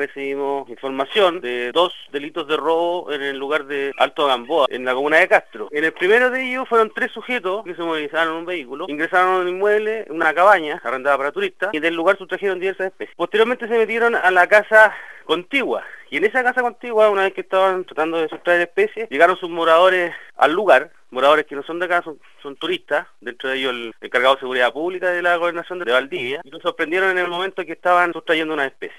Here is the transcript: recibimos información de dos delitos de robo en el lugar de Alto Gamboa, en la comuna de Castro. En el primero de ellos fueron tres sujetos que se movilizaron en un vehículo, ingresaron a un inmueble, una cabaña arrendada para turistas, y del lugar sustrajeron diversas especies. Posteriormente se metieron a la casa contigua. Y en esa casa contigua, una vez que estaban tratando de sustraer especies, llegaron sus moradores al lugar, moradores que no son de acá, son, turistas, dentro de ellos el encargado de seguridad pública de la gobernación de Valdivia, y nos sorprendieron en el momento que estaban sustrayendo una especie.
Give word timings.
recibimos 0.00 0.68
información 0.68 1.40
de 1.40 1.72
dos 1.72 1.94
delitos 2.10 2.48
de 2.48 2.56
robo 2.56 3.12
en 3.12 3.20
el 3.22 3.36
lugar 3.36 3.66
de 3.66 3.92
Alto 3.98 4.26
Gamboa, 4.26 4.66
en 4.70 4.84
la 4.84 4.94
comuna 4.94 5.18
de 5.18 5.28
Castro. 5.28 5.68
En 5.70 5.84
el 5.84 5.92
primero 5.92 6.30
de 6.30 6.42
ellos 6.42 6.68
fueron 6.68 6.90
tres 6.94 7.12
sujetos 7.12 7.64
que 7.64 7.74
se 7.74 7.82
movilizaron 7.82 8.32
en 8.32 8.40
un 8.40 8.46
vehículo, 8.46 8.86
ingresaron 8.88 9.34
a 9.34 9.38
un 9.40 9.48
inmueble, 9.48 10.06
una 10.08 10.32
cabaña 10.32 10.80
arrendada 10.82 11.18
para 11.18 11.32
turistas, 11.32 11.70
y 11.72 11.80
del 11.80 11.94
lugar 11.94 12.16
sustrajeron 12.16 12.58
diversas 12.58 12.88
especies. 12.88 13.14
Posteriormente 13.16 13.68
se 13.68 13.76
metieron 13.76 14.14
a 14.14 14.30
la 14.30 14.46
casa 14.46 14.94
contigua. 15.24 15.84
Y 16.10 16.16
en 16.16 16.24
esa 16.24 16.42
casa 16.42 16.60
contigua, 16.60 17.08
una 17.08 17.22
vez 17.22 17.34
que 17.34 17.42
estaban 17.42 17.84
tratando 17.84 18.20
de 18.20 18.28
sustraer 18.28 18.62
especies, 18.62 19.08
llegaron 19.10 19.36
sus 19.36 19.48
moradores 19.48 20.12
al 20.36 20.52
lugar, 20.52 20.90
moradores 21.10 21.46
que 21.46 21.54
no 21.54 21.62
son 21.62 21.78
de 21.78 21.84
acá, 21.84 22.02
son, 22.02 22.56
turistas, 22.56 23.06
dentro 23.20 23.48
de 23.48 23.58
ellos 23.58 23.72
el 23.72 23.94
encargado 24.00 24.34
de 24.34 24.40
seguridad 24.40 24.72
pública 24.72 25.10
de 25.10 25.22
la 25.22 25.36
gobernación 25.36 25.78
de 25.78 25.92
Valdivia, 25.92 26.40
y 26.42 26.50
nos 26.50 26.62
sorprendieron 26.62 27.10
en 27.10 27.18
el 27.18 27.28
momento 27.28 27.64
que 27.64 27.72
estaban 27.72 28.12
sustrayendo 28.12 28.54
una 28.54 28.66
especie. 28.66 28.96